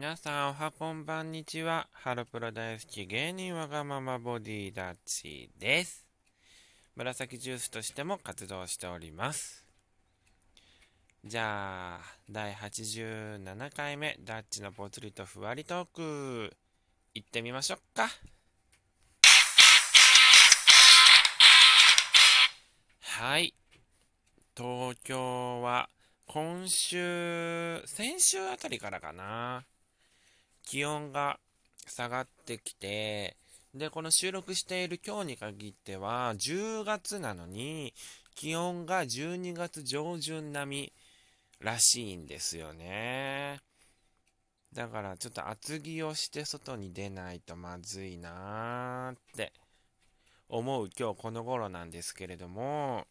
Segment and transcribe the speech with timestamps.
[0.00, 1.88] 皆さん、おはこんばんにちは。
[1.90, 6.06] ハロプロ大好き芸人わがままボディダッチです。
[6.94, 9.66] 紫ジュースとしても活動しております。
[11.24, 12.00] じゃあ、
[12.30, 16.56] 第87回目、ダッチのぽつりとふわりトーク、
[17.14, 18.08] 行ってみましょうか。
[23.00, 23.52] はい。
[24.56, 25.88] 東京は
[26.28, 29.64] 今週、先週あたりからかな。
[30.68, 31.40] 気温が
[31.86, 33.38] 下がってきて、
[33.74, 37.94] で、この収録している今日に限っては、10月なのに、
[38.34, 40.92] 気温が12月上旬並み
[41.60, 43.60] らしいんですよね。
[44.74, 49.54] だからちょっと厚着をして外に出ないとまずいなーって
[50.50, 53.06] 思う今日この頃なんですけれども、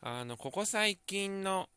[0.00, 1.68] あの、ここ最近の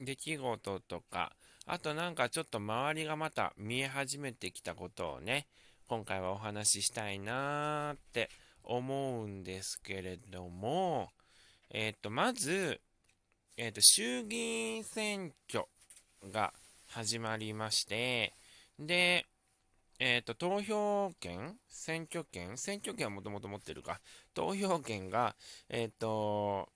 [0.00, 1.32] 出来事とか、
[1.72, 5.46] あとなんかちょっと周りがまた見え始めてきたことをね、
[5.86, 8.28] 今回はお話ししたいなーって
[8.64, 11.10] 思うんですけれども、
[11.70, 12.80] えっ、ー、と、まず、
[13.56, 15.66] えっ、ー、と、衆議院選挙
[16.32, 16.52] が
[16.88, 18.34] 始まりまして、
[18.80, 19.26] で、
[20.00, 24.00] えっ、ー、と、投票権選挙権選挙権はもともと持ってるか。
[24.34, 25.36] 投票権が、
[25.68, 26.68] えっ、と、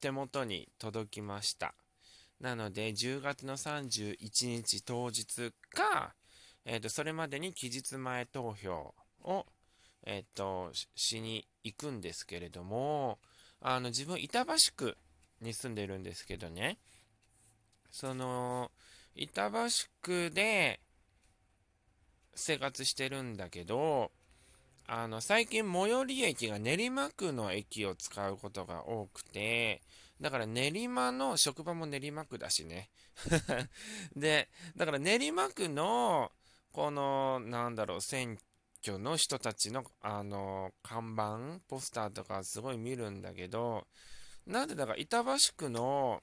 [0.00, 1.74] 手元に届きました。
[2.40, 4.16] なので、10月の31
[4.48, 6.14] 日当日か、
[6.64, 9.46] えっ、ー、と、それまでに期日前投票を、
[10.04, 13.18] えっ、ー、と、しに行くんですけれども、
[13.60, 14.96] あの、自分、板橋区
[15.40, 16.78] に住んでるんですけどね、
[17.90, 18.70] その、
[19.14, 19.58] 板橋
[20.02, 20.80] 区で
[22.34, 24.10] 生活してるんだけど、
[24.86, 29.80] あの、最近最寄り駅が練馬区の駅を使うことが多くて、
[30.20, 32.90] だから練馬の職場も練馬区だしね。
[34.14, 36.30] で、だから練馬区の、
[36.72, 38.38] この、なんだろう、選
[38.82, 43.86] 挙の人たちの、あの、看板、ポスターとかすごい見るんだけど、
[44.46, 46.22] なんでだから板橋区の、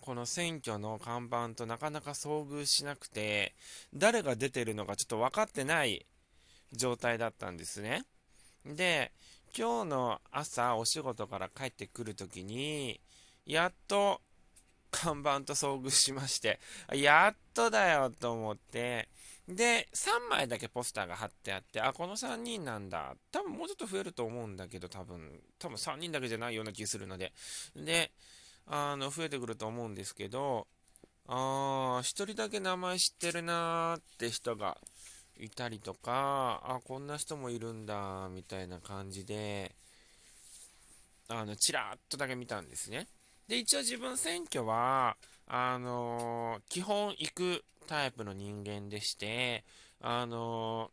[0.00, 3.54] この選挙の看板となかなか遭遇しなくて、
[3.94, 6.06] 誰が出てるのかちょっと分かってない
[6.72, 8.02] 状態だったんですね。
[8.64, 9.12] で、
[9.56, 13.00] 今日の朝お仕事から帰ってくるときに、
[13.46, 14.20] やっと
[14.90, 16.60] 看板と遭遇しまして、
[16.92, 19.08] やっとだよと思って、
[19.48, 23.14] で、3枚だけポスターが貼ってあって、あ、この3人なんだ。
[23.32, 27.32] 多分もうちょっと増えると思うんだけど、多分、多分3人だけじゃないような気するので。
[27.74, 28.12] で、
[28.66, 30.68] あの、増えてくると思うんですけど、
[31.26, 34.78] あー、1人だけ名前知ってるなーって人が
[35.40, 39.74] いたりとか、あ、こんな人もいるんだ、みたいな感じで、
[41.28, 43.06] あの、ちらっとだけ見たんですね。
[43.48, 49.64] で、一応自分選挙は、あのー、基本行くタイプの人間でして、
[50.00, 50.90] あの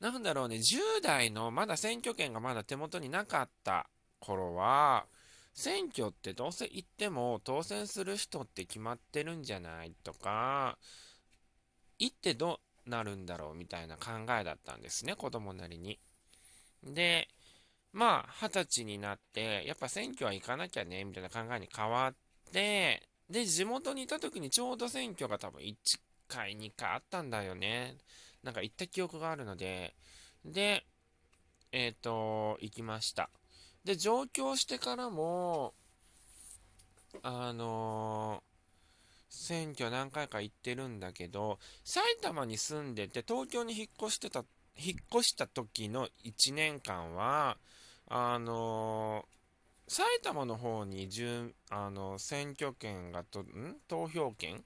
[0.00, 3.86] ー、なんだろうね、10代のまだ選挙権がまだ手元になかった
[4.18, 5.06] 頃は、
[5.54, 10.78] 選挙ってどうせ行っても当選する人って決まってるんじゃないとか、
[11.98, 15.98] 行ってどなるんだろうみたいな考えだったんですね、子供なりに。
[16.82, 17.28] で、
[17.92, 22.14] まあ、二十歳になって、やっぱ選挙は行かなきゃね、みたいな考えに変わっ
[22.52, 25.74] て、で、地元にいた時にちょうど選挙が多分1
[26.28, 27.96] 回、2回あったんだよね。
[28.42, 29.94] なんか行った記憶があるので、
[30.44, 30.84] で、
[31.72, 33.30] えっ、ー、と、行きました。
[33.84, 35.74] で、上京してからも、
[37.22, 38.53] あのー
[39.34, 44.44] 選挙何回か行ってるんだけど、埼玉に住んでて東京に引っ越してた、
[44.78, 47.58] 引っ越した時の1年間は、
[48.08, 51.08] あのー、埼玉の方に、
[51.70, 53.76] あの、選挙権がと、ん？
[53.86, 54.64] 投票権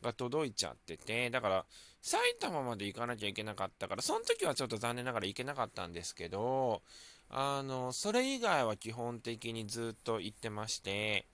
[0.00, 1.64] が届いちゃってて、だから、
[2.02, 6.82] 埼玉まで行かなきゃいけなかったから、その時はちょっと残念ながら行けなかったんですけど、
[7.30, 11.26] あの、それ以外は基本的にずっと行ってまして、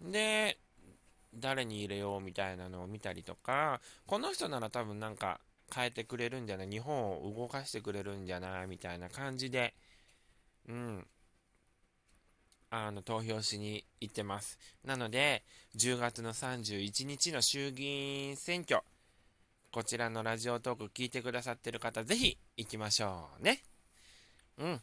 [0.00, 0.58] で、
[1.34, 5.40] 誰に入れようみたいなのを見たりとか、この人なら多分なんか
[5.74, 6.68] 変えてくれるんじゃない？
[6.68, 8.66] 日本を動かしてくれるんじゃない？
[8.66, 9.74] みたいな感じで、
[10.68, 11.06] うん、
[12.70, 14.58] あの、投票しに行ってます。
[14.84, 15.44] なので、
[15.76, 18.82] 10月の31日の衆議院選挙、
[19.72, 23.62] こちらのラジオトーク聞いてくださってる方、ぜひ行きましょうね。
[24.58, 24.80] うん。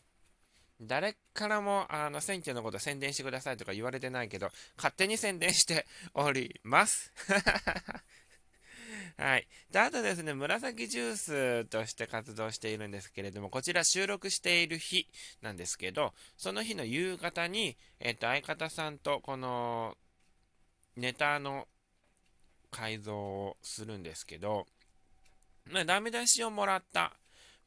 [0.80, 7.12] 誰からもあの選挙のこと宣伝してくださいとか言われてないけど、勝手に宣伝しております。
[9.18, 9.48] はい。
[9.72, 15.08] で、あとですね、紫ジュースとして活動しているんですけれども、こちら収録している日
[15.42, 19.98] なんですけど、その日の夕方に、えっ、と、相方さんとこの
[20.96, 21.68] ネタの
[22.70, 24.68] 改造をするんですけど、
[25.88, 27.14] ダメ出しをもらった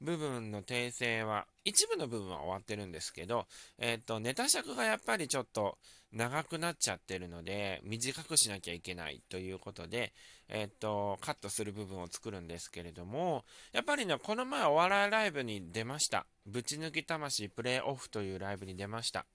[0.00, 3.46] 部分の訂正は、一部の部分は終わってるんですけど、
[3.78, 5.78] えっ、ー、と、ネタ尺がやっぱりちょっと
[6.12, 10.12] 長くなっちゃってるので、短くしなきゃいけないということで、
[10.48, 16.26] えっ、ー、と、カットする部分を作るんですけれども、やっぱりね、この前お笑いライブに出ました。
[16.46, 19.26] ぶち抜き魂プレイオフというライブに出ました。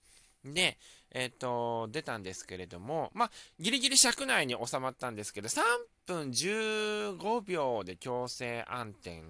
[0.44, 0.78] で、
[1.12, 5.62] えっ、ー、と、出たんですけれども、まあ、ギリギリ尺内に収まったんですけど、3
[6.06, 9.22] 分15秒で強制暗転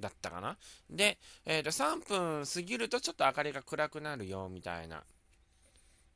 [0.00, 0.56] だったかな？
[0.90, 5.04] で、えっ、ー、と、3分過ぎるとちょっと明かりが暗くなるよ、みたいな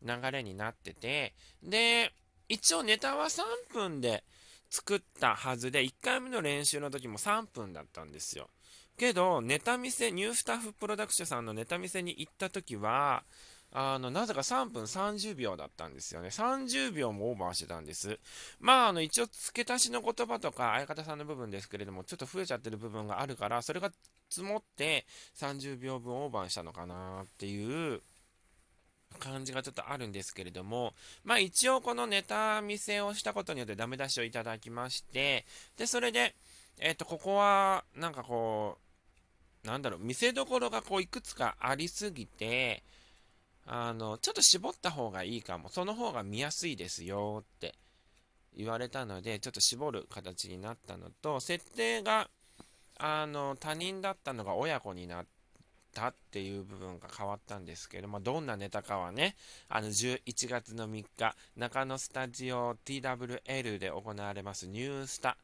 [0.03, 2.13] 流れになってて、で、
[2.49, 3.43] 一応ネタは3
[3.73, 4.25] 分で
[4.71, 8.49] 作ったはずで、1回目の練習の時も3分だったんですよ。
[8.97, 13.23] けど、ネタ見せ、ニュースタッフプロダクションさんのネタ見せに行った時は、
[13.73, 16.29] あの、なぜか3分30秒だったんですよね。
[16.29, 18.19] 30秒もオーバーしてたんです。
[18.61, 23.93] まあ、あの、一応付け足しの言葉とか相方さんの部分ですけれども、ちょっと増えちゃってる部分があるから、それが
[24.31, 25.07] 積もって
[25.37, 28.01] 30秒分オーバーしたのかなっていう
[29.19, 30.95] 感じがちょっとあるんですけれども、
[31.25, 35.45] まあ一応このネタ見せをしたことによってダメ出しをいただきまして、
[35.77, 36.35] で、それで、
[36.79, 38.79] えっ、と、ここは、なんかこ
[39.65, 42.85] う、なんだろう、見せどころがこういくつかありすぎて、
[43.71, 45.69] あの、ちょっと絞った方がいいかも。
[45.69, 47.75] その方が見やすいですよって
[48.57, 52.31] 言われたので、ちょっと絞る形になったのと、設定が、
[52.99, 55.27] あの、他人だったのが親子になっ
[55.93, 59.37] たっていう部分が変わったんですけど、まあ、どんなネタかはね、
[59.69, 65.37] あの、11月の3日、中野スタジオ TWL で行われますニュースタ。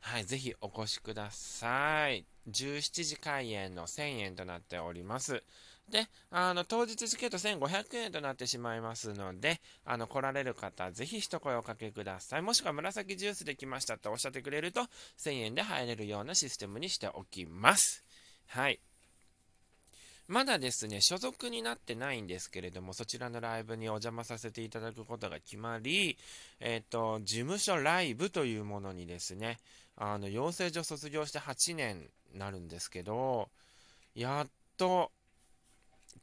[0.00, 2.26] はい、ぜひお越しください。
[2.50, 5.44] 17時開演の1000円となっております。
[5.88, 12.42] で、あの、当日チケット1500円となってしまいますので、あの、来られる方、ぜひ一声おかけください。
[12.42, 14.82] もしくは紫ジュースで来ましたとおっしゃってくれると、
[15.18, 18.02] 1000円で入れるようなシステムにしておきます。
[18.46, 18.80] はい。
[20.26, 26.16] まだですね、所属になってないんですけれども、そちらのライブにお邪魔させていただくことが決まり、
[26.60, 29.58] えっ、ー、と、事務所ライブというものにですね、
[29.96, 33.50] あの、養成所卒業して8年になるんですけど、
[34.14, 35.12] やっと、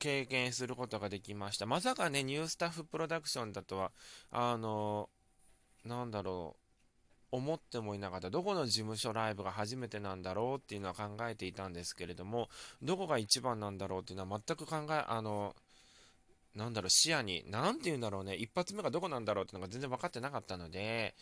[0.01, 1.67] 経験することができました。
[1.67, 3.91] まさかね、ニュースタッフプロダクションだとは、
[4.31, 5.09] あの、
[5.85, 6.57] なんだろ
[7.31, 8.31] う、思ってもいなかった。
[8.31, 12.49] どこの事務所ライブが初めてなんだろうっていうのは考えていたんですけれども、
[12.81, 15.55] どこが一番なんだろうっていうのは全く考え、あの、
[16.55, 21.15] なんだろう、視野に、なんて言うんだろうね、一発目がどこなんだろうっていうのが全然分かってなかったので、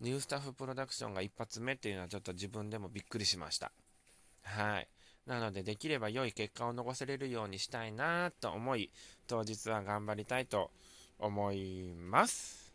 [0.00, 3.72] ニュースタッフプロダクションが一発目っていうのはちょっと自分でもびっくりしました。
[4.42, 4.88] はい。
[5.28, 8.90] なので、できれば良い結果を残せれるようにしたいなと思い、
[9.26, 10.70] 当日は頑張りたいと
[11.18, 12.72] 思います。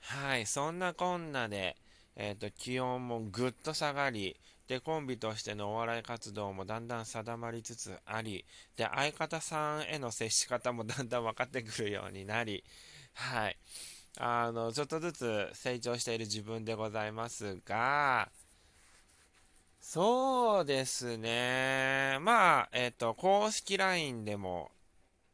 [0.00, 1.76] はい、そんなこんなで、
[2.16, 12.64] えっ、ー、と、気温もぐっと下がり、で、コンビとしてのお笑い活動もだんだん定まりつつあり、で、相方さんへの接し方もだんだん分かってくるようになり、
[13.12, 13.58] はい。
[14.18, 18.30] あの、ちょっとずつ成長している自分でございますが、
[19.80, 22.18] そうですね。
[22.20, 24.70] まあ、えっ、ー、と、公式 LINE でも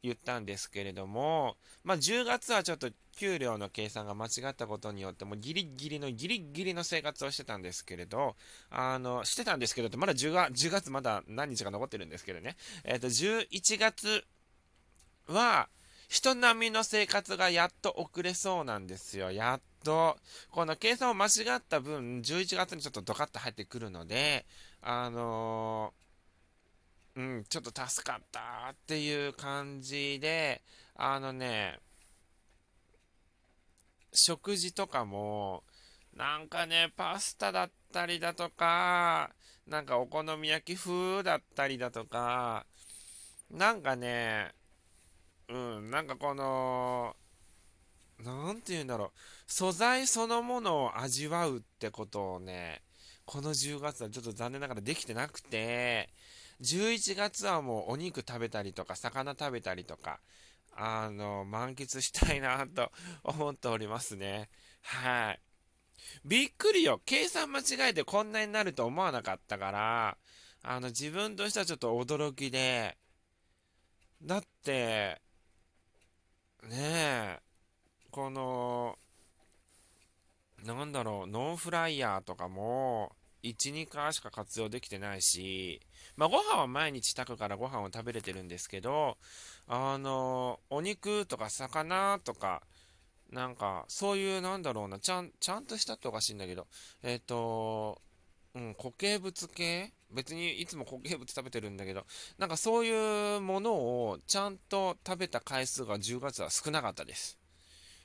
[0.03, 8.35] 言ったんですけれども、まあ、10月はちょっと給料の計算が間違ったことによって、もうギリギリのギリギリの生活をしてたんですけれど、
[8.69, 14.25] あの、してたんですけどって、まだ 10, 月10月まだ何日か残ってるんですけどね、えっ、ー、と、11月
[15.27, 15.69] は、
[16.13, 19.31] 人並みの生活がやっと遅れそうなんですよ。
[19.31, 20.15] やっと。
[20.51, 24.45] この計算を間違った分、11月にちょっとドカッと入ってくるので、
[24.83, 30.61] あのー、うん、ちょっと助かったっていう感じで、
[30.95, 31.79] あのね、
[34.11, 35.63] 食事とかも、
[36.15, 39.31] なんかね、パスタだったりだとか、
[39.65, 42.67] なんかお好み焼き風だったりだとか、
[43.49, 44.53] なんかね、
[45.49, 47.15] うん、なんかこの、
[48.23, 49.11] なんて言うんだろう、
[49.47, 52.81] 素材そのものを味わうってことをね、
[53.25, 56.09] この10月はちょっと残念ながらできてなくて、
[56.61, 60.19] 11月はもうお肉食べたりとか、魚食べたりとか、
[60.75, 62.91] あの、満喫したいなと
[63.23, 64.49] 思っておりますね。
[64.81, 65.39] はい。
[66.25, 67.01] びっくりよ。
[67.05, 70.17] 計算間違えてこんなになると思わなかったから、
[70.63, 72.97] あの、自分としてはちょっと驚きで、
[74.21, 75.21] だって、
[76.69, 77.39] ねえ、
[78.11, 78.97] この、
[80.65, 83.11] なんだろう、ノンフライヤーとかも、
[83.43, 85.81] 1、2回しか活用できてないし、
[86.15, 89.17] まあ、ご飯は毎日炊くからご飯を食べれてるんですけど、
[89.67, 92.61] あの、お肉とか魚とか、
[93.29, 96.67] なんか、そういう、なんだろうな、ちゃん、ちゃんとしたっておかしいんだけど、
[97.01, 98.01] えっ、ー、と、
[98.55, 99.91] うん、固形物系？
[100.11, 102.05] 別にいつも固形物食べてるんだけど、
[102.37, 107.39] なんかそういうものをちゃんと食べた回数が10月は少なかったです。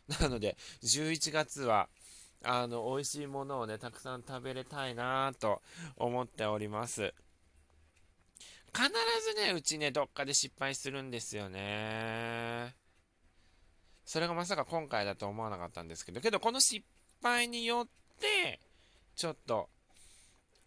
[0.21, 1.89] なので、11月は、
[2.43, 5.61] あの、美味しいものをね、たくさん食べれたいなぁと
[5.97, 7.13] 思っております。
[8.75, 8.89] 必
[9.25, 12.75] ずね、うちね、どっかで失敗するんですよね。
[14.05, 16.87] それがまさか今回だと思わなかったんですけど、けどこの失
[17.23, 17.89] 敗によっ
[18.19, 18.61] て、
[19.15, 19.69] ちょっと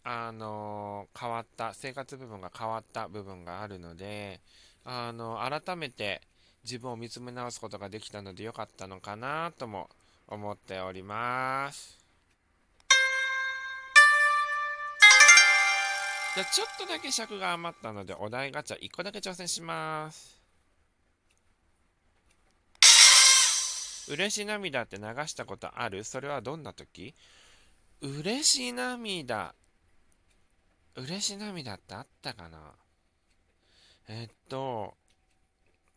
[0.04, 4.40] あの変わった、生活部分が変わった部分があるので、
[4.84, 6.20] あの改めて
[6.64, 9.88] 自分を見つめ直すことができたので良かったのかなとも
[10.28, 11.98] 思っております。
[16.34, 20.40] じゃあちょっとだけ尺が余ったのでお題ガチャ1個だけ挑戦します。
[24.08, 26.02] 嬉し涙って流したことある？
[26.02, 27.14] それはどんな時？
[28.00, 29.54] 嬉し涙
[30.96, 32.58] 嬉し涙ってあったかな？
[34.08, 34.94] えっと、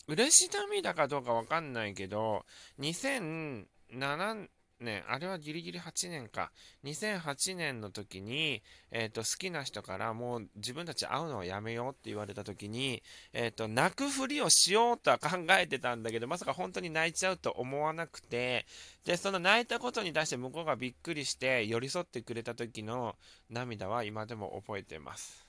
[0.07, 2.45] 嬉し涙かどうかわかんないけど、
[2.79, 4.47] 2007
[4.79, 6.51] 年、あれはギリギリ8年か。
[6.83, 13.01] 2008年の時に、えっ、ー、と、好きな人からもう自分たち会うのをやめようって言われた時に、
[13.33, 18.65] えっ、ー、と、泣くふりをしようとは考えてたんだけど、まさか本当に泣いちゃうと思わなくて、
[19.05, 23.15] で、その泣いたことに対して向こうがびっくりして寄り添ってくれた時の
[23.49, 25.45] 涙は今でも覚えてます。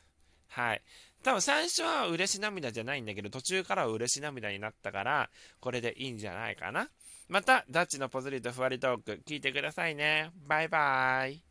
[0.48, 0.82] はい。
[1.22, 5.30] 多分最初は嬉し涙じゃないんだけど、途中からは嬉し涙になったから、
[5.60, 6.88] これでいいんじゃないかな。
[7.28, 10.30] また、ダッチのポズリとふわりトーク聞いてくださいね。
[10.46, 11.45] バイバイ。